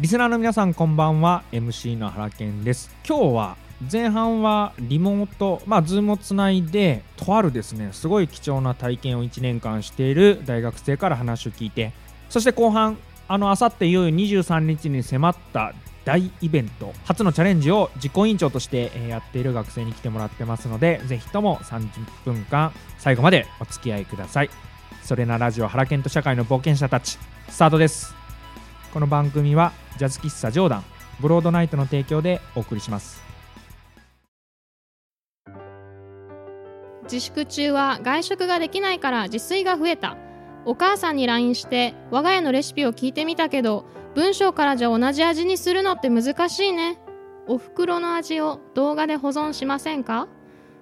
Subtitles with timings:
[0.00, 1.44] リスナーの皆さんこんばんは。
[1.52, 2.90] MC の原健です。
[3.06, 3.56] 今日は
[3.92, 11.92] 前半はリモートまあズームをつないでとあるですねすごい貴重な体験を1年間している大学生から話を聞いて
[12.30, 12.96] そして後半
[13.28, 15.74] あのあさっていよいよ23日に迫った
[16.06, 21.90] 大イベント初のチャレンジを実行委員長としてやっている学生に来てもらってますのでぜひとも30
[22.24, 24.50] 分間最後までお付き合いください。
[25.02, 27.18] それならラジオ原健と社会の冒険者たち
[27.50, 28.19] スタートです。
[28.92, 30.84] この番組はジャズ喫茶ジョーダン
[31.20, 33.22] ブロードナイトの提供でお送りします。
[37.04, 40.16] 自粛中は外食ができないから自炊が増えた。
[40.64, 46.98] お母さんに LINE して我が家のレシピを聞いてみたけど文章からじゃ同じ味にするのって難しいね。
[47.46, 50.26] お袋の味を動画で保存しませんか？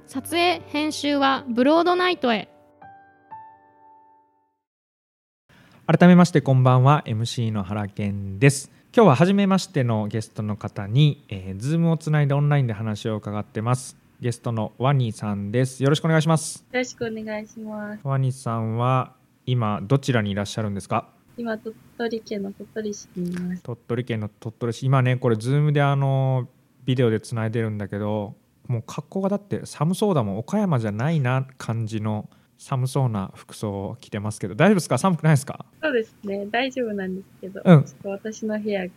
[0.07, 2.49] 撮影編集はブロードナイトへ。
[5.91, 8.71] 改めましてこんばんは MC の原健です。
[8.95, 13.97] 今日は初めましてのゲストの方に、えー、ズームをつないでオンラインで話を伺ってます。
[14.21, 15.83] ゲストのワニさんです。
[15.83, 16.59] よろしくお願いします。
[16.59, 18.01] よろしくお願いします。
[18.07, 19.15] ワニさんは
[19.47, 21.09] 今どちらにいらっしゃるんですか？
[21.39, 23.63] 今鳥取県の鳥取市にいます。
[23.63, 24.85] 鳥取県の鳥取市。
[24.85, 26.49] 今ねこれズームであの
[26.85, 28.35] ビデオでつないでるんだけど
[28.67, 30.39] もう格好がだって寒そうだもん。
[30.39, 32.29] 岡山じゃないな感じの
[32.59, 34.99] 寒そうな服装を着てますけど大丈夫ですか？
[34.99, 35.65] 寒くないですか？
[35.81, 36.47] そうですね。
[36.51, 38.93] 大丈夫なんですけど、うん、ちょっと私の部屋が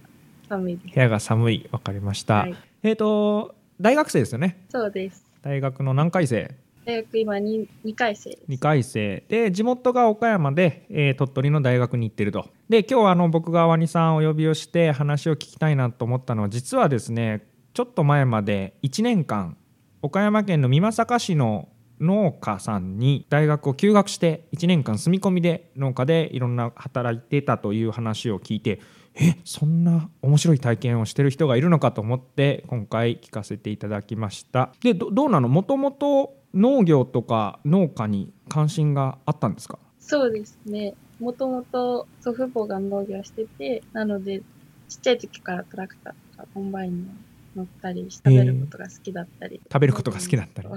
[0.50, 0.96] 寒いです。
[0.96, 1.70] 部屋が寒い。
[1.72, 4.66] わかりました、はい、えっ、ー、と大学生ですよね？
[4.70, 5.24] そうです。
[5.42, 6.54] 大学の何回生？
[6.84, 9.24] 大学今 2, 2回生2回生。
[9.30, 12.50] で地元が岡山で、えー、鳥取の大学に行ってると。
[12.70, 17.46] で今日あの僕がワニさんお呼びをして話を聞きたいなと思ったのは実はですね
[17.76, 19.56] ちょっと前まで1年間
[20.02, 21.70] 岡山県の美作市の
[22.02, 28.82] 農家さんに大学を休学して1年間住み込みで農家でいろんな働いてたという話を聞いて
[29.16, 34.74] えそんな面白い体験をしてる人がいるのかと思って今回聞かせていただきました。
[34.82, 35.48] でどうなの？
[35.48, 39.80] もともと農業とか農家に関心があったんですか？
[40.00, 40.94] そうですね。
[41.20, 44.42] もともと祖父母が農業しててなので
[44.90, 47.08] ちっちゃい時からトラクターとかコンバインに
[47.56, 50.70] 乗ったり食べることが好きだったり、えー、食べることが好きだったり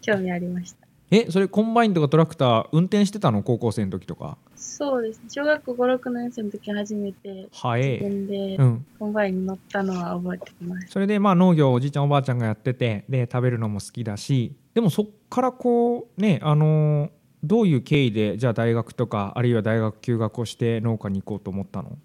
[0.00, 0.86] 興味ありました。
[1.12, 3.42] えそれコンバインとかトラクター運転してたの？
[3.42, 4.38] 高校生の時とか。
[4.54, 5.20] そうです。
[5.28, 8.58] 小学校56年生の時初めては自分で
[8.98, 17.10] コンバインに乗ったのは覚えてます、うん、それでまあ農業おじいちゃんおばあちゃんがやっててで食べるのも好きだしでもそっからこうねあのー、
[17.42, 21.98] どういう経緯でじゃあ大学とかあるいは大学休学をして農家に行こうと思ったの？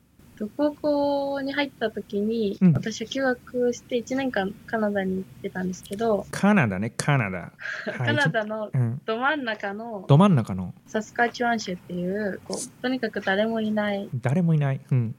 [0.57, 7.53] 高校に入った時に、うん、私は休学して1年間カナダに行ってたんですけどカナダねカナダ。
[7.97, 8.69] カナダの
[9.05, 10.73] ど真ん中の、うん、ど真ん中の？
[10.87, 15.15] サスカチュワン州っていうこうとにかく誰もいない誰もいない、うん、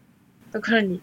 [0.52, 1.00] ところに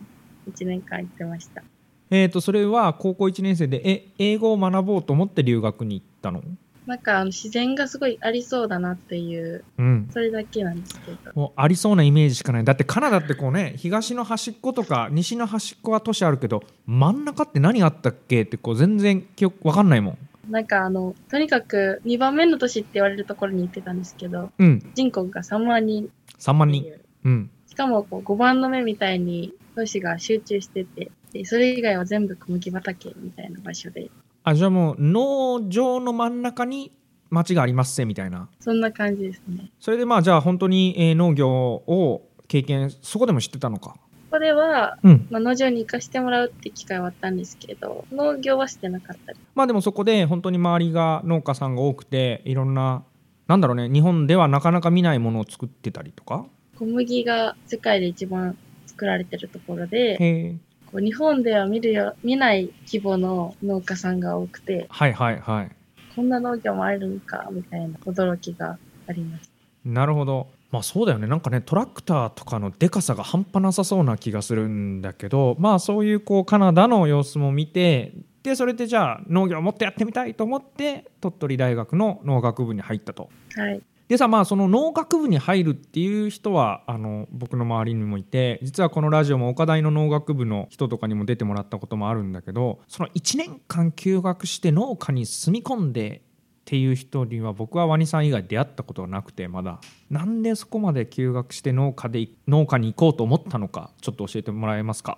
[0.51, 1.63] 1年間行ってました。
[2.09, 6.44] えっ、ー、とそれは高校1年生でえ英語を学ぼうと思って留学に行ったの？
[6.86, 11.32] なんかあの自然がすごいありそうだなっていう、うん、それだけなんですけど。
[11.34, 12.64] もうありそうなイメージしかない。
[12.64, 20.18] だってカナダってこうね東の端っことか西の端っこは都市あるけど真ん中って何があったっけってこう全然記憶わかんないもん。
[20.50, 26.10] なんかあのとにかく2番目の都市って言われるところに行ってたんですけど、うん、人口が3万人。
[26.40, 26.86] 3万人、
[27.24, 34.12] うん、しかもこう5番の目みたいに都市が集中しててでそれ以外は全部小麦畑みたいな場所で
[34.44, 36.92] あじゃあもう農場の真ん中に
[37.30, 38.50] 町がありますせみたいな。
[38.59, 39.72] そんな感じですね。
[39.80, 43.96] それでまあじゃあ本当に、えー、農業を経験そこでも知ってたのか。
[44.31, 53.04] ここでは、うん、まあ、農場に行かせてもらうって機会はあったんですけど農業はしてなかったまあでもそこで本当に周りが農家さんが多くていろんな
[53.46, 56.48] なんだろうね日本ではなかなか見ないものを作ってたりとか。
[56.80, 60.58] 小麦が世界で一番作られてるところで
[60.94, 65.72] こう日本では見るよ見ない規模の農家さんが多くてはいはいはい。
[66.16, 68.78] こんな農業もあるんかみたいな驚きが
[69.08, 69.52] あります。
[69.84, 70.48] なるほど。
[70.70, 71.26] まあそうだよね。
[71.26, 78.13] なんかねトラクターとかのでかさが半端なさそうな気がするんだけどまあそういうこうカナダの様子も見て
[78.44, 83.30] でそれでじゃあ農業をもっとやってみたいと思って鳥取大学の農学部に入ったと。
[83.56, 96.22] はいでさまあその農学部に入るっていう人はあの僕の周りにもいて実はこのラジオも岡大の農学部の人とかにも出てもらったこともあるんだけどその1年間休学して農家に住み込んで
[96.64, 99.82] っていう人には僕はワニさん以外出会ったことがなくてまだ。
[100.10, 105.18] なんでそこまで休学して農家で農家に行こうと思ったのかちょっと教えてもらえますか？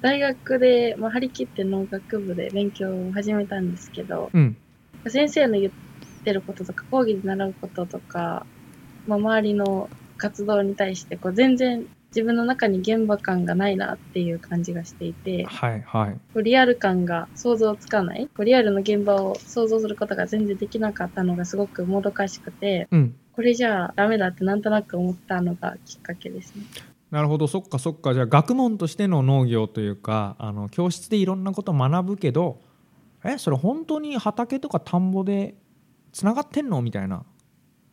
[0.00, 4.56] 大学で、まあ、張り切って農学部で勉強を始めたんですけど、うん、
[5.06, 5.72] 先生の言っ
[6.26, 8.44] ってることとか講義で習うこととか、
[9.06, 16.12] まあ、周りの活動に対してこう全然自分の中に現場感がないなっていう感じがしていて、はいはい。
[16.12, 23.14] こうリアル感が想像つかない、こうリアルの現場を想像することが全然できなかったのがすごくもどかしくて、うん。
[23.34, 26.62] これじゃあダメだってなんとなく思ったのがきっかけですね。
[27.10, 27.46] なるほど。
[27.46, 28.14] そっかそっか。
[28.14, 32.60] じゃあ学問としての農業というかあの教室でいろんなこと学ぶけど
[33.24, 35.54] えそれ本当に畑とか田んぼで
[36.16, 36.80] つながってんの？
[36.80, 37.24] みたいな。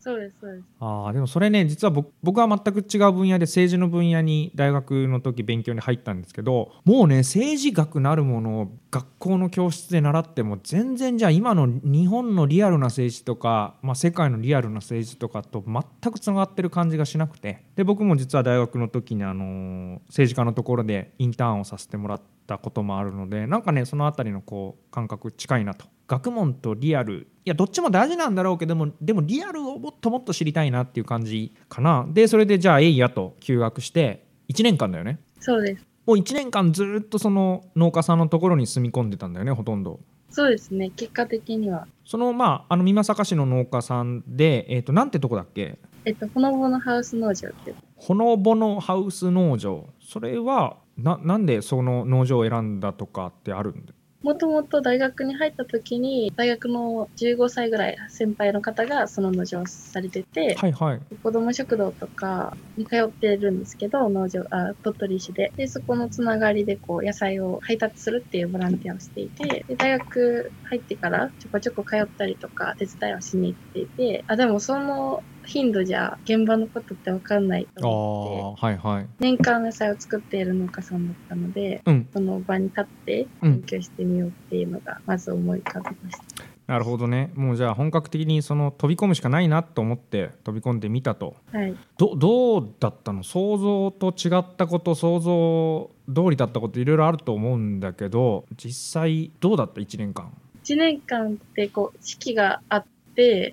[0.00, 0.64] そうです、そうです。
[0.80, 17.64] あーでもそれね実は僕僕は全く違う分野で政治の分野に大学の時勉強に入ったんですけどもうね政治学なるものを学校の教室で習っても全然じゃあ今の日本のリアルな政治とか、まあ、世界のリアルな政治とかと全くつながってる感じがしなくて。
[17.76, 27.28] で僕も実は大学の時にあのー政治家のところでインターンをさせてもらったこともあるのでなんかねその辺りのこう感覚近いなと学問とリアル。
[27.44, 32.06] いやどっちも大事なんだろうけどもでもリアルをもっともっと知りたいなっていう感じかな。
[32.08, 35.18] でそれでじゃあえいやと休学して1年間だよね。
[35.40, 35.84] そうです。
[36.06, 40.00] もう1年間ずっとその農家さんのところに住み込んでたんだよねほとんど。
[40.30, 40.90] そうですね。
[40.90, 41.86] 結果的には。
[42.04, 45.78] そのまああの美作市の農家さんでえっ、となんてとこだっけ？
[46.04, 47.74] えっと、ほのぼのハウス農場って。
[47.96, 49.88] ほのぼのハウス農場。
[50.02, 53.93] それはななんでその農場を選んだとかってあるんだ？
[54.24, 65.52] もともと大学に入った時に、大学の15歳ぐらい先輩の方がその農場をされてて、はいはい子供食堂とかに通ってるんですけど、農場、あ、鳥取市で。
[65.56, 79.06] で、そこのつながりでこう野菜を配達するっていうボランティアをしていて、で、大学入ってからちょこちょこ通ったりとか手伝いをしに行っていて、あ、でもその頻度じゃ現場のことってわかんないあと思って、あはいはい。
[79.18, 82.08] 年間野菜を作っている農家さんだったので、うん。
[82.12, 83.52] その場に立ってうん。
[83.60, 86.44] 勉強してみようっていうのがまず思い浮かびました。
[86.66, 87.30] なるほどね。
[87.34, 91.36] もうじゃあ本格的にその飛び込むしかないなと思って飛び込んでみたと。
[91.52, 91.76] はい。
[91.98, 93.22] どどうだったの？
[93.22, 100.32] 想像と違ったこと想像通りだったこといろいろあると思うんだけど実際どうだった？1年間。
[100.64, 102.88] 1年間ってこう四季があって、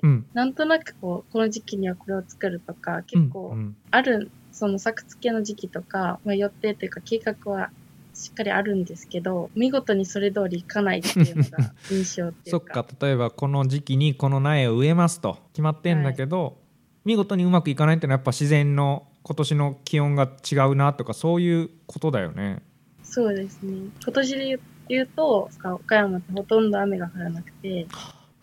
[0.04, 0.26] うん。
[0.34, 3.76] なんとなくこうこの時期にはこれを作るとか結う構ん。
[3.92, 7.70] ある、その作付けの時期とか、まあ、予定というか計画は
[8.14, 16.58] しっかりあるんですけど見事にそれ通りいかないっていうのが 印象っていそうっかか例えばこの時期にこの苗を植えますと決まってんだけど、
[17.06, 22.62] 見事にうまくいかないっていうのはやっぱ自然の今年の気温が違うなとかそういうことだよね。
[23.04, 23.90] そうですね。
[24.04, 24.60] 今年で
[24.90, 27.88] 言うと岡山ってほとんど雨が降らなくて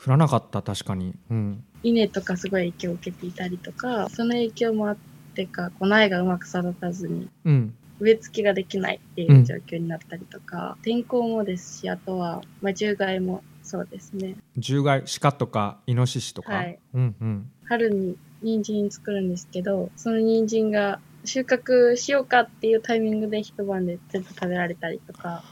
[0.03, 4.97] 降らなかった確かに、うん、稲とかすごい影響を受けていたりとかその影響もあっ
[5.35, 14.37] てかこう苗がうまく育たずにうん、植え付けができないっていう状況になったりとか、天候もですしあとは、まあ、獣害もそうですね。
[14.61, 16.79] 獣害鹿とかイノシシとか、はい。
[16.95, 25.43] うんうん、春に人参作るんですけどその人参が収穫しようかっていうタイミングで一晩で全部食べられたりとか。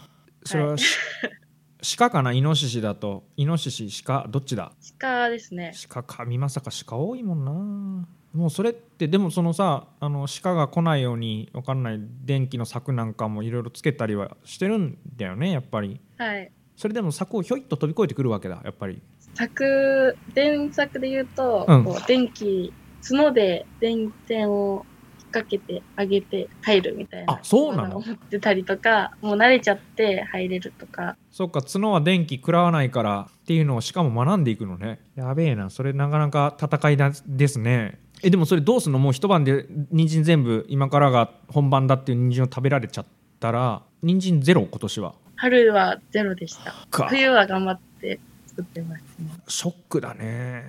[0.45, 0.79] それは、はい。
[0.79, 0.97] し
[1.95, 2.33] 鹿かな？
[2.33, 3.25] イノシシだと。
[3.37, 4.27] イノシシ鹿？
[4.29, 4.73] どっちだ？
[4.99, 5.73] 鹿ですね。
[5.89, 6.25] 鹿か。
[6.25, 6.71] 見まさか？
[6.87, 7.53] 鹿多いもんな。
[8.33, 16.01] もうそれってでもそのさあの鹿が来ないようにわかんない電気の柵なんかもいろいろつけたりはしてるんだよねやっぱり。
[16.19, 16.51] はい。
[16.77, 19.01] それでも柵をひょいっと飛び越えてくるわけだやっぱり。
[19.35, 21.85] 作電作で言うと、うん。
[21.85, 22.73] こう電気
[23.09, 24.85] 角で電線を
[25.39, 27.99] 引っ掛けて上げて入るみたいなあそうなの？
[28.01, 31.17] 技を持ってたりとかもう慣れちゃって入れるとか。
[31.31, 35.01] そっか角は電気食らわないからっていうのをしかも学んでいくのね。
[35.15, 38.01] やべえなそれなかなか戦いだですね。
[38.23, 38.99] えでもそれどうすんの？
[38.99, 43.07] もう一晩で人参全部今からが本番だっていう人参を食べられちゃっ
[43.39, 44.63] たら人参ゼロ？
[44.63, 45.15] 今年は。
[45.37, 46.75] 春はゼロでした。
[46.91, 47.09] か。
[47.09, 48.19] 冬は頑張って
[48.57, 49.29] 作ってますね。
[49.47, 50.65] ショックだね。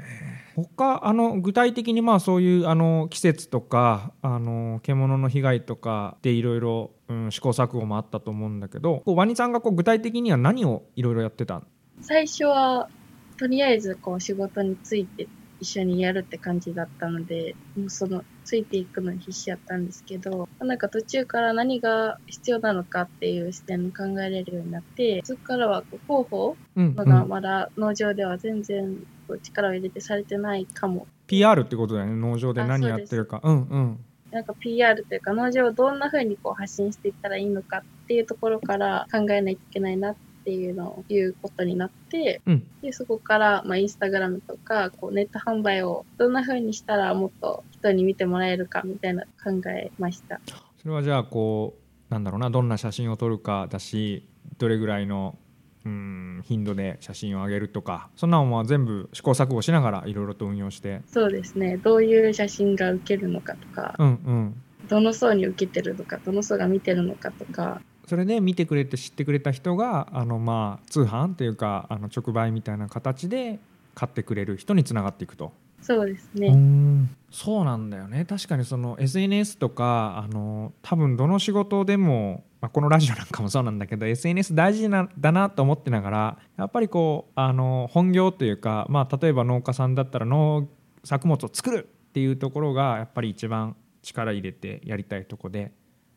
[0.56, 11.62] 他あの具体的にまあそういうあの季節とかあの獣の被害とかでいろいろうん試行錯誤もあったと思うんだけどこうワニさんがこう具体的には何をいろいろやってた
[12.02, 12.90] 最初は
[13.38, 15.28] とりあえずこう仕事について
[15.60, 28.98] 一緒にやるって感じだったのでもうそのついていくのに必死やったんですけどなんか途中から何が必要なのかっていう視点を考えれるようになってそこからはこう広報うん、のがうん、まだ農場では全然
[29.28, 31.08] こう力を入れてされてないかも。
[31.26, 32.16] PR ってことだよね。
[32.16, 33.42] 農場で何やってるか。
[33.44, 34.00] うんうん。
[34.32, 40.20] なんか PR というか農場をどんな風にこう発信していったらいいのかっていうところから考えないといけないなって
[40.52, 50.40] いうのを言うことになって、うんでそこから、まあ、インスタグラムとかこうネット販売をどんな風にしたらもっと人に見てもらえるかみたいな考えました。
[50.82, 51.76] それはじゃあこ
[52.10, 54.28] うなんだろうなどんな写真を撮るかだし
[54.58, 55.38] どれぐらいの
[55.86, 61.78] うん頻度で写真を上げるとかそんなのは全部試行錯誤しながらいろいろと運用してそうですね。
[61.78, 73.60] どういう写真が受けるのかとか、うんうんどの層に受けてるのかどの層が見てるのかとかそれで見てくれて知ってくれた人があのまあ通販というかあの直売みたいな形で
[73.94, 75.52] 買ってくれる人につながっていくと。
[75.82, 77.10] そうですね、うん。
[77.30, 78.26] そうなんだよね。
[78.26, 90.68] 確かにその SNS とかあの多分どの仕事でも、まあ、このラジオなんかもそうなんだけど SNS 大事なだなと思ってながらやっぱりこうあの本業というか、まあ、例えば農家さんだったら農
[91.04, 95.72] 作物を作るっていうところがやっぱり一番力入れてやりたいとこで、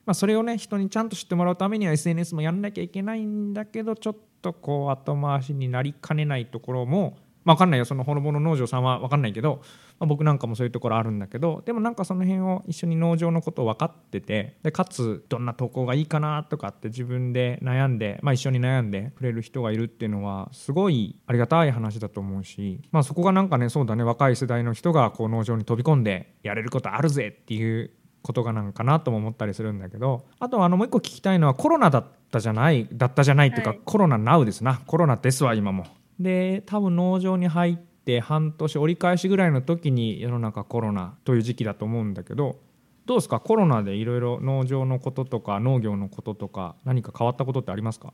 [0.06, 7.84] まあ、それをね人にちゃんと知ってもらうためには SNS もやんなきゃいけないんだけどちょっとこう後回しになりかねないところもまあ、分かんないよ。
[7.84, 9.62] そのほのぼの農場さんは分かんないけど、
[9.98, 24.04] まあ、僕なんかもそういうところあるんだけどでもなんかその辺を一緒に農場のことを分かっててでかつどんな投稿がいいかなとかって自分で悩んで、まあ、一緒に悩んでくれる人がいるっていうのはすごいありがたい話だと思うし、まあ、そこがなんかねそうだね。
[24.04, 27.90] 若い世代の人がこう農場に飛び込んでやれることあるぜっていう
[28.22, 33.80] ことがなんかなとも思ったりするんだけどあとあのもう一個聞きたいのはコロナだったじゃないだったじゃないっていうか、はい。
[33.84, 34.80] コロナナウですな。
[34.86, 35.86] コロナですわ今も。
[36.18, 42.58] で多分農場に入って半年折り返しぐらいの時に世の中コロナという時期だと思うんだけど
[43.06, 43.40] どうですか？
[43.40, 48.12] コロナでいろいろ農場のこととか農業のこととか何か変わったことってありますか？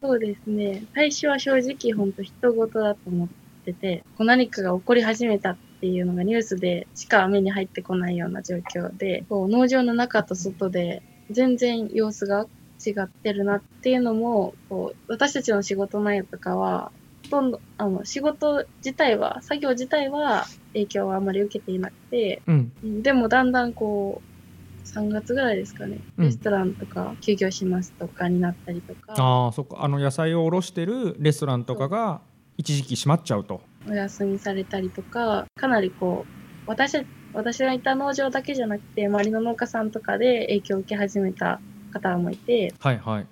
[0.00, 0.84] そうですね。
[0.94, 3.28] 最初は正直本当人事だと思っ
[3.64, 12.46] ててこう何かが起こり始めたっていうのがニュースでしか目に入ってこないような状況でこう農場の中と外で全然様子が
[12.84, 16.92] 違ってるなっていうのもこう私たちの仕事内容とかは
[17.24, 22.72] ほとんどあの仕事自体は作業自体は影響はあまり受けていなくてうん。
[22.82, 26.24] うんでもだんだんこう3月ぐらいですかね、うん。
[26.26, 29.14] レストランとか休業しますとかになったりとか。
[29.18, 29.78] ああそっか。
[29.80, 32.22] あの野菜を卸してるレストランとかが
[32.56, 41.60] 一時期閉まっちゃうとお休みされたりとかかなりこう私私がいた農場だけじゃなくて周りの農家さんとかで影響を受け始めた
[41.92, 43.26] 方もいてはいはい。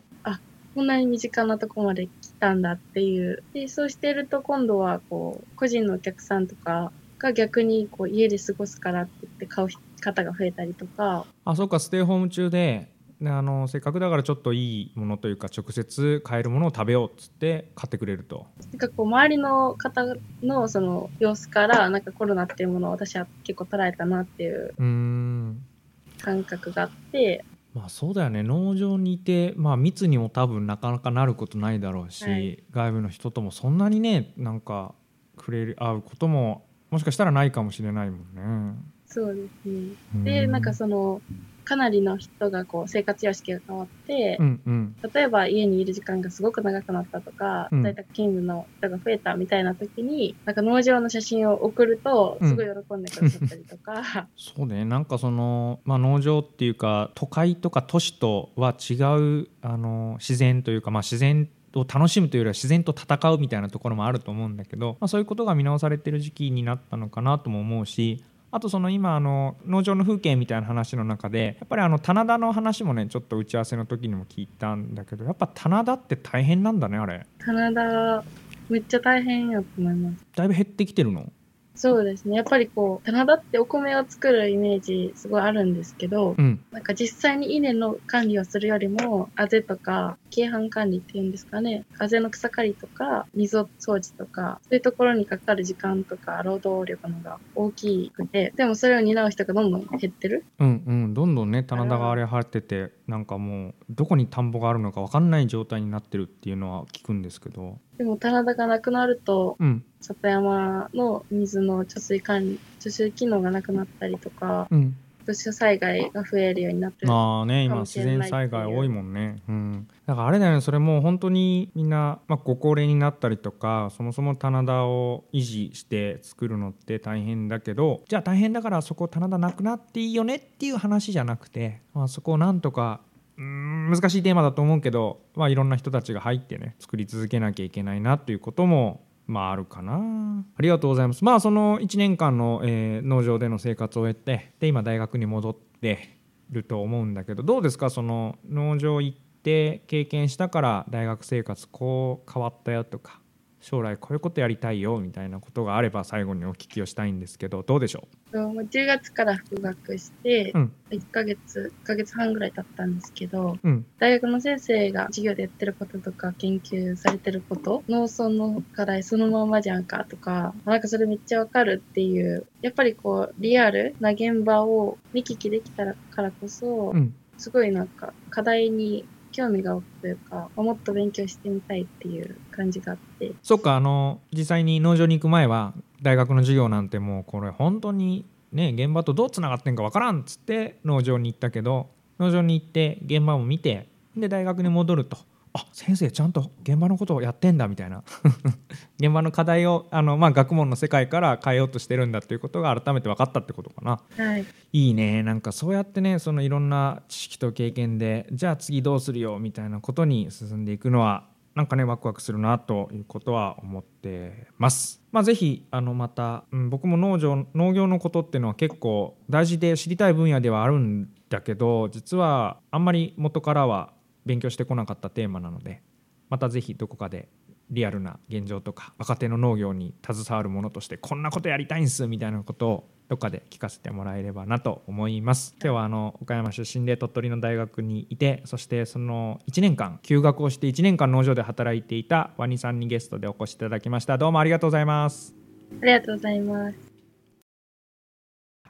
[0.77, 3.43] こんなに身近なとこまで来たんだっていう。
[3.55, 9.69] でそうしてると今度はこう個人のお客さんとかが逆にこう家で過ごすからって言って買う
[10.03, 11.25] 方が増えたりとか。
[11.47, 12.91] あそっかステイホーム中でで
[13.25, 18.47] あのせっかくだからちょっといいものというか直接買えるものを食べようっつって買ってくれると。
[18.73, 20.03] なんかこう周りの方
[20.43, 27.45] のその様子からなんかコロナっていうものを私は結構捉えたなっていう感覚があって。
[27.73, 28.43] まあそうだよね。
[28.43, 32.65] 農場にいて、まあ、密にも多分なかなかなることないだろうし、はい。
[32.71, 34.95] 外部の人ともそんなにねなんか
[35.39, 38.96] 触れ合うことももしかしたらないかもしれないもんね。
[39.07, 39.95] そうですね。
[40.15, 40.25] うん。
[40.25, 41.21] でなんかその
[41.65, 44.97] かなりの人がこう生活様式が変わって、うんうん。
[45.13, 47.83] 例えば家にいる時間がすごく長くなったとか、うん。
[47.83, 54.85] 在宅勤務の人が増えたみたいな時になんか農場の写真を送るとすごい喜んでくださったりとか、 そうね。
[54.85, 68.25] なんかその、まあ、農場っていうか都会とか都市とは違うあの自然というか、まあ、自然を楽しむというよりは自然と戦うみたいなところもあると思うんだけど、まあ、そういうことが見直されてる時期になったのかなとも思うし
[68.57, 78.25] あとその今あの農場の風景みたいな話の中でやっぱりあの棚田の話もねちょっと打ち合わせの時にも聞いたんだけどやっぱ棚田って大変なんだねあれ棚田
[78.71, 80.25] めっちゃ大変やと思います。
[80.35, 81.31] だいぶ減ってきてるの？
[81.77, 82.37] そうですね。
[82.37, 91.85] やっぱりこう、棚田ってお米を作るイメージすごいあるんですけど、うんなんか実際に稲の管理をするよりも、あぜとか、軽販管理っていうんですかね。
[91.99, 100.45] あぜの草刈りとか、溝掃除とか、そういうところにかかる時間とか、労働力のが大きくて、でもそれを担う人がどんどん減ってる。
[100.59, 109.85] うんうんどんどんね棚田が荒れ果ててなんかもうどこに田んぼがあるのか分かんない状態になってるっていうのは聞くんですけどでも棚田がなくなると、うん。
[110.01, 114.97] 里山の水の貯水管理、貯水機能がなくなったりとか、うん。
[115.27, 117.09] 土砂災害が増えるようになってる。
[117.09, 119.43] まあね今かもし自然災害多いもんね。
[119.49, 119.89] うん。
[120.07, 133.01] だからあれだよねそれもう本当にみんな、まあ、ご高齢になったりとかそもそも棚田を維持して作るのって大変だけどじゃあ大変だからそこ棚田なくなっていいよねっていう話じゃなくて、まあ、そこをなんとか
[133.39, 140.45] うん難しいテーマだと思うけど、まあ、いろんな人たちが入ってね作り続けなきゃいけないなということもまああるかな。
[140.57, 141.25] ありがとうございます。
[141.25, 146.17] まあその1年間の、えー農場での生活を終えてで今大学に戻って
[146.51, 147.91] ると思うんだけどどうですか？
[147.91, 153.21] その農場行って経験したから大学生活こう変わったよとか。
[153.69, 158.55] 将来こういうことやりたいよみたいなことがあれば最後にお聞きをしたいんですけどどうでしょそう？
[158.55, 160.73] もう10月から復学して、うん。
[160.91, 163.87] 1ヶ月、1ヶ月半ぐらい経ったんですけど、ううん。
[163.99, 177.15] 大学の先生が授業でやってることとか研究されてること、農村の課題そのままじゃんかとか、なんかそれめっちゃわかるっていう、やっぱりこう、リアルな現場を見聞きできたからこそ、うん。
[177.37, 179.05] すごいなんか課題に
[179.37, 191.89] 興味が湧くというか、もっと勉強してみたいっていう感じがあって、そっかあの実際に農場に行く前は大学の授業なんてもうこれ本当にね現場とどうつながってんかわからんっつって農場に行ったけど
[192.19, 195.19] 農場に行って現場を見てで大学に戻ると。
[195.57, 198.05] あ先生ちゃんと現場のことをやってんだみたいな
[199.01, 204.01] 現場の課題をあの、まあ、学問の世界から変えようとしてるんだっていうことが改めて分かったってことかな。
[204.17, 204.45] はい。
[204.73, 215.03] いいねなんかそうやってねそのいろんな知識と経験でじゃあ次どうするよみたいなことに進んでいくのはなんかねワクワクするなということは思ってます。
[215.11, 223.96] まあぜひあのまた、うん、僕も農場農業のことっていうのは結構大事で知りたい分野ではあるんだけど実はあんまり元からは
[224.27, 225.83] 勉強してこなかったテーマなので
[226.29, 227.29] またぜひどこかで
[227.71, 235.55] リアルな現状とか若手の農業に携わるものとしてこんなことやりたいんすみたいなことをどっかで聞かせてもらえればなと思います。
[235.63, 244.19] 今日はあの岡山出身で鳥取の大学にいてそしてその1年間休学をして1年間農場で働いていたワニさんにゲストでお越しいただきました。
[244.19, 245.35] どうもありがとうございます。
[245.83, 246.96] ありがとうございます。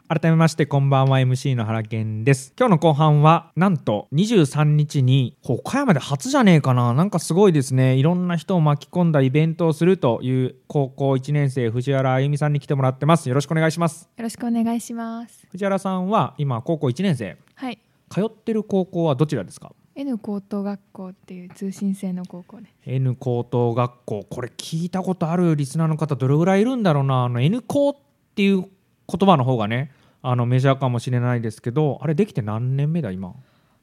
[0.08, 2.52] 改めましてこんばんは MC の原健です。
[2.56, 6.94] 今日の後半はなんと23日に岡山で初じゃねえかな。
[6.94, 7.96] なんかすごいですね。
[7.96, 13.28] いろんな人を巻き込んだイベントをするという高校1年生藤原あゆみさんに来てもらってます。
[13.28, 14.08] よろしくお願いします。
[14.16, 15.44] よろしくお願いします。
[15.50, 17.36] 藤原さんは今高校1年生。
[17.56, 17.80] はい。
[18.08, 22.74] 通ってる高校はどちらですか？N 高等学校っていう通信制の高校です。
[22.84, 24.24] N 高等学校。
[24.30, 27.24] これ聞いたことあるリスナーの方どれぐらいいるんだろうな。
[27.24, 27.96] あの N 高っ
[28.36, 28.60] ていう
[29.08, 29.92] 言葉の方がね
[30.28, 33.34] あのメジャーかもしれないですけどあれできて何年目だ今？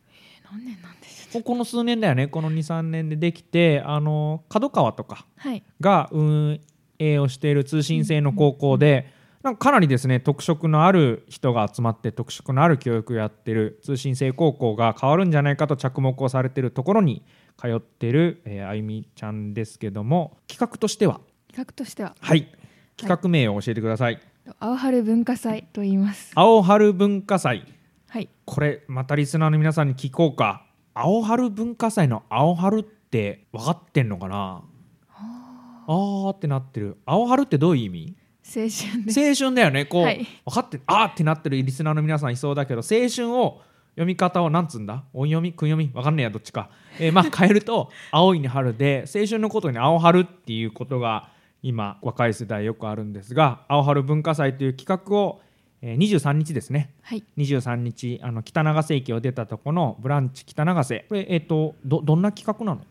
[0.10, 0.12] え
[0.52, 1.44] 何年なんでしょう。
[1.44, 2.28] この数年だよね。
[2.28, 5.64] この23年でできてあの角川とかはい。
[5.80, 6.60] が運
[7.00, 17.24] 営をしている通信制の高校で、なんかかなりですね特色のある人が集まって特色のある教育をやってる通信制高校が変わるんじゃないかと着目をされているところに
[17.58, 21.20] 通ってる、えーあゆみちゃんですけども企画としては？
[21.48, 22.48] 企画としては、はい。
[22.96, 24.20] 企画名を教えてください、
[24.66, 26.32] 青春文化祭と言います。
[26.36, 27.66] 青春文化祭。
[28.08, 28.30] はい。
[28.46, 30.66] ここれまたリスナーの皆さんに聞こうか。
[30.94, 34.64] 青春文化祭の青春って分かってんのかな？
[35.10, 36.30] あー。
[36.30, 36.96] ってなってる。
[37.06, 38.16] 青春ってどういう意味？
[38.46, 39.20] 青春です。
[39.20, 39.84] 青春だよね。
[39.84, 40.26] こう、はい。
[40.46, 43.60] 分かってあーってなってるリスナーの皆さんいそうだけど青春を
[43.96, 45.04] 読み方をなんつうんだ？
[45.12, 45.92] 音読み訓読み？
[45.92, 46.70] 分かんねえやどっちか、
[47.02, 51.33] えーまあ変えると青いに春で青春のことに青春っていうことが
[51.64, 55.42] 今若い世代よくあるんですが青春文化祭という企画を、
[55.82, 56.94] えー23日ですね。
[57.02, 57.24] はい。
[57.38, 62.82] 23日あの北長瀬駅を出たとこのブランチ北長瀬これえっ、とどどんな企画なの？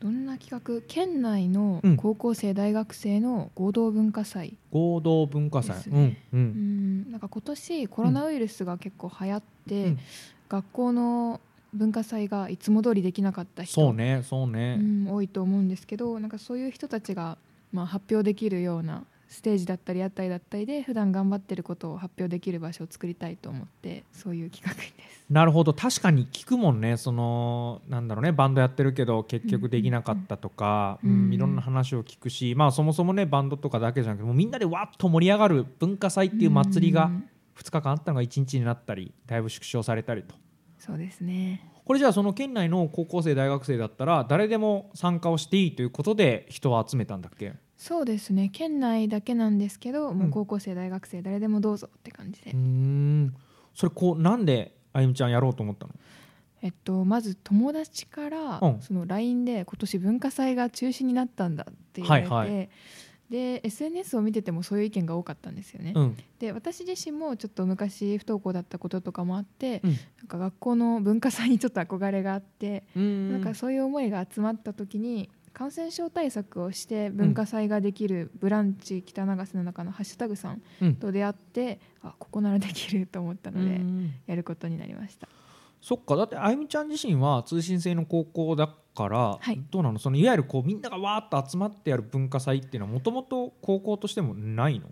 [0.00, 0.82] どんな企画？
[0.86, 1.96] 県内のうん。
[1.96, 4.56] 高校生、大学生の合同文化祭。
[4.70, 6.40] 合同文化祭、うんううん。
[7.08, 7.10] ん。
[7.10, 9.98] なんか今年コロナウイルスが結構流行って、うん。
[10.48, 11.40] 学校の
[11.74, 17.36] 文化祭がいつも通りできなかった人そうねそうね、うん、多いと思うんですけどなんかそういう人たちが、
[17.72, 25.24] まあ、発表できるようなステージだったり屋台だったりで普段頑張ってることを発表できる場所を作りたいと思ってそういう企画です。
[25.28, 25.74] なるほど。
[25.74, 26.96] 確かに聞くもんね。
[26.96, 28.32] そのなんだろうね。
[28.32, 37.28] バンドやってるけど結局できなかったとか、うんうんいろんな話を聞くしまあそもそもねバンドとかだけじゃなくてもうみんなでわっと盛り上がる文化祭っていう祭りがうん
[37.58, 40.34] 2日間あったのが1日になったりだいぶ縮小されたりと
[40.78, 41.60] そうですね。
[41.84, 47.54] これじゃあその県内の高校生大学生だったら誰でも参加をしていいということで人を集めたんだっけ？
[47.76, 48.50] そうですね。
[48.52, 53.34] 県内だけなんですけど、もう高校生大学生誰でもどうぞって感じで、うーん。
[53.74, 55.92] それこうなんであゆみちゃんやろうと思ったの？
[56.60, 58.80] えっと、まず友達から、うん。
[58.80, 62.66] その LINE で今年文化祭が中止になったんだって言われて、はいは
[63.30, 65.92] で SNS を見ててもそういう意見が多かったんですよね。
[65.94, 66.16] うん。
[66.38, 69.90] で私自身もちょっと昔不登校だったこととかもあって、うん。
[69.90, 73.32] なんか学校の文化祭にちょっと憧れがあって、うーん。
[73.32, 80.96] なんかそういう思いが集まった時に感染症対策をして文化祭ができるブランチ北長瀬の中のハッシュタグさんうん。
[80.96, 84.14] と出会って、あここならできると思ったので、うん。
[84.26, 85.28] やることになりました。
[85.80, 86.16] そっか。
[86.16, 89.60] だってあゆみちゃん自身は通信制の高校だから、はい。
[89.70, 89.98] どうなの？
[89.98, 94.88] そのいわゆるこうみんながわーっと集まってやる文化祭っていうのはもともと高校としてもないの？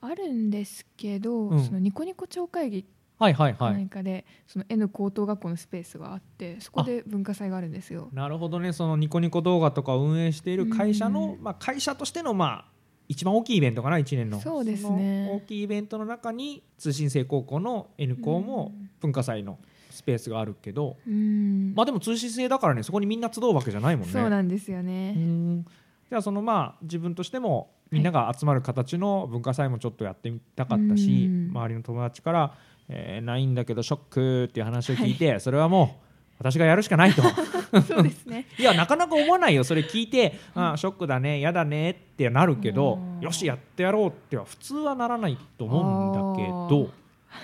[0.00, 1.64] あるんですけど、うん。
[1.64, 2.84] そのニコニコ超会議っ
[3.18, 3.56] はいはい。
[3.58, 8.10] はないんかでその N 高等学校のスペースがあってそこで文化祭があるんですよ。
[8.12, 8.72] なるほどね。
[8.72, 11.42] そのニコニコ動画とかを運営している会社の、うん。
[11.42, 12.64] まあ、会社としてのまあ
[13.08, 14.38] 一番大きいイベントかな1年の。
[14.38, 15.30] そうですね。
[15.32, 18.90] 大きいイベントの中に通信制高校の N 校もうん。
[19.00, 19.58] 文化祭の
[19.98, 21.74] スペースがあるけど、うん。
[21.74, 24.12] まあでも通信制だからねそこにみんな集うわけじゃないもんね。
[24.12, 25.12] そうなんですようね。
[25.12, 25.62] ん。
[25.62, 31.50] じゃあそのまあ自分としてもみんなが集まる形の文化祭もちょっとやってみたかったし、うん。
[31.50, 32.54] 周りの友達から、
[32.88, 36.08] えーないんだけどショックっていう話を聞いて、それはもう
[36.38, 37.22] 私がやるしかないと。
[37.82, 38.46] そうですね。
[38.58, 39.64] いやなかなか思わないよ。
[39.64, 43.20] それ聞いて、あショックだね嫌だねってなるけどうん。
[43.20, 46.90] よしやってやろうっては普通はならないと思うんだけあど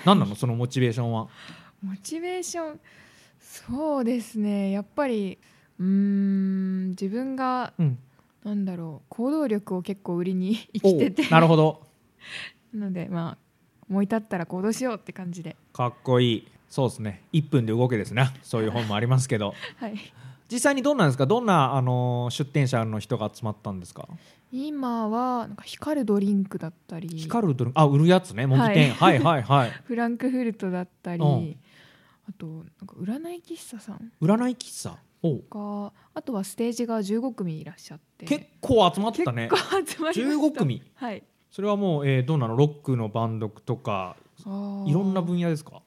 [0.06, 0.34] 何なの？
[0.34, 1.28] そのモチベーションは。
[1.84, 2.80] モチベーション。
[3.40, 4.70] そうですね。
[4.70, 5.38] やっぱり
[5.78, 7.98] うーん自分がうん、
[8.44, 9.06] なんだろう。
[9.08, 11.26] 行動力を結構売りに生きてて。
[11.28, 11.86] おなるほど。
[12.74, 13.38] なのでまあ
[13.90, 15.56] 思い立ったら行動しようって感じで。
[15.72, 16.48] かっこいい。
[16.68, 17.22] そうですね。
[17.32, 19.54] 1分で動けですねそういう本もありますけど。
[19.76, 19.94] はい。
[20.50, 21.26] 実際にどんなんですか？
[21.26, 24.08] どんな、あのー出店者の人が集まったんですか？
[24.52, 27.08] 今はなんか光るドリンクだったり。
[27.08, 27.80] 光るドリンク？
[27.80, 28.46] あ売るやつね。
[28.46, 31.28] 模擬店、はい、はいはい フランクフルトだったり、うん。
[31.28, 31.54] あ
[32.34, 34.12] となんか占い喫茶さん。
[34.20, 34.96] 占い喫茶？
[35.22, 38.26] おあとはステージが15組いらっしゃって。
[38.26, 39.48] 結構集まったね。
[39.50, 40.26] 結構集まりました。
[40.28, 40.82] 15組。
[40.94, 41.22] はい。
[41.50, 42.56] それはもう、えーどうなの？
[42.56, 44.44] ロックのバンドとかい
[44.92, 45.80] ろんな分野ですか？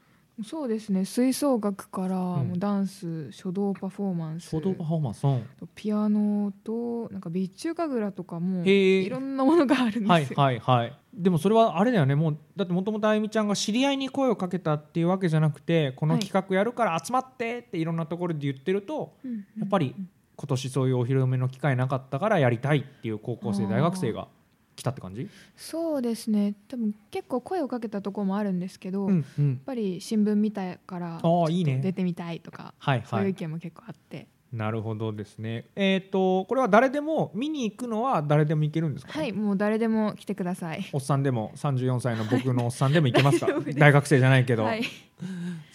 [0.44, 1.04] そうですね。
[1.06, 2.48] 吹奏楽から、うん。
[2.50, 4.50] もうダンス書道パフォーマンス。
[4.50, 5.26] 書道パフォーマンス。
[5.26, 10.06] うんピアノとなんか備中神楽とかもいろんなものがあるんですよ。
[10.08, 10.94] はいはいはい。
[11.14, 12.16] でもそれはあれだよね。
[12.16, 19.96] もうだってもともとあゆみちゃんが知り合いに声をかけたっていうわけじゃなくてこのはい企画やるから集まってっていろんなところで言ってると、うんうんやっぱり
[20.40, 24.28] 今年そういうお披露目の機会なかったからやりたいっていう高校生大学生が
[24.78, 25.28] 来たって感じ？
[25.58, 26.54] そうですね。
[26.70, 29.26] 多分結構声をかけたところもあるんですけど、やっうん。
[29.40, 34.28] うんぱり新聞見たから出てみたいとかはいそういうはい意見も結構あって。
[34.54, 35.66] なるほどですね。
[35.76, 39.12] えっ、とこれは誰でも見に行くのは誰でも行けるんですか？
[39.20, 40.86] はいもう誰でも来てください。
[40.94, 43.48] おっさんでも34歳の僕のおっさんでも行けますか？
[43.78, 44.84] 大学生じゃないけど、はい、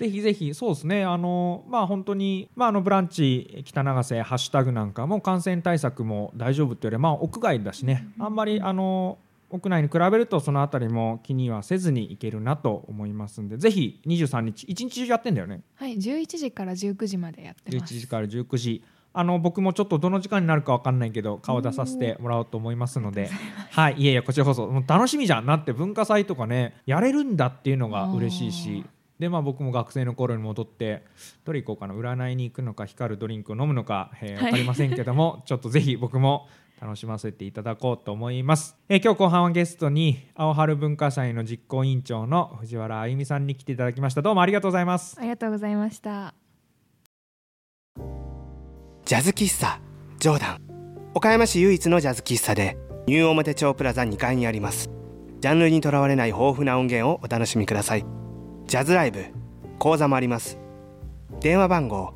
[0.02, 1.04] ぜひぜひそうですね。
[1.04, 8.08] あのまあ本当にまああのブランチ北長瀬ハッシュタグなんかも感染対策も大丈夫っていうよりまあ屋外だしね。
[8.18, 9.18] あんまりあの
[9.50, 15.60] 屋内に比べるとそのあたりも気にはせずに行けるなと思いますんでぜひ23日一日中やってんだよね。
[15.76, 18.00] はい、11時から19時までやって11ます。
[18.00, 18.82] 時から19時。
[19.14, 23.28] あの僕もちょっとどの時間になるかわかんないけど顔出させてもらおうと思いますので。
[23.70, 25.46] はいいえいえこちらこそもう楽しみじゃん。
[25.46, 28.84] なって文化祭とかねやれるんだっていうのが嬉しいし
[29.18, 31.04] でまあ僕も学生の頃に戻って
[31.44, 34.44] どれ行こうかな占いに行くのか光るドリンクを飲むのか、えー、はい。
[34.44, 36.48] 分かりませんけども、 ちょっとぜひ僕も
[36.80, 44.22] 楽しませていただこうと思います、えー今日後半はゲストに青春文化祭の実行委員長の藤原あゆみさんに来ていただきました。
[44.22, 45.16] どうもありがとうございます。
[45.18, 46.34] ありがとうございました。
[49.04, 49.80] ジャズ喫茶
[50.18, 50.60] ジョーダン。
[51.14, 55.02] 岡山市唯一のジャズ喫茶でニュー表町プラザ2階にあります。
[55.42, 58.21] ジャンルにとらわれない豊富な音源をお楽しみください
[58.72, 59.26] ジャズライブ
[59.78, 60.56] 講座もあります。
[61.40, 62.14] 電話番号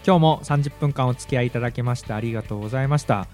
[0.06, 3.28] 今日も30分間お付き合いいただきましてありがとうございました。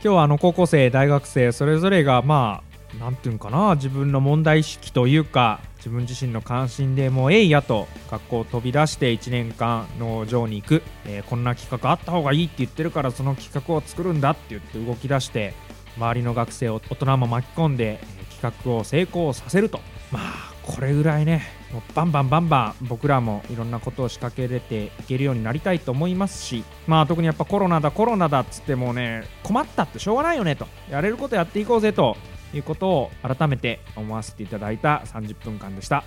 [0.00, 15.52] 今日はあの高校生大学生それぞれがまあなんていうんかな自分の問題意識というか自分自身の関心でもうえいやと学校を飛び出して1年間農場に行く、えーこんな企画あった方がいいって言ってるからその企画を作るんだって言って動き出して
[15.96, 18.00] 周りの学生を大人も巻き込んで、
[18.40, 19.80] 企画を成功させると。
[20.10, 30.66] まあこれぐらいねもうバンバンバンバン僕らもいろんなことを仕掛けれていけるようになりたいと思いますしまあ特にやっぱコロナだコロナだっつってもうね困ったってしょうがないよねと。
[30.90, 32.16] やれることやっていこうぜと。
[32.54, 36.04] いうことを改めて思わせていただいた30分間でした。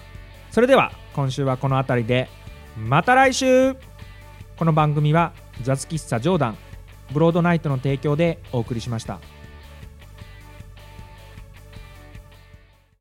[0.52, 2.30] それでは今週はこの辺りで
[2.78, 3.76] また来週。
[4.56, 6.58] この番組はジャズ喫茶ジョーダン
[7.12, 9.20] ブロードナイトの提供でお送りしました。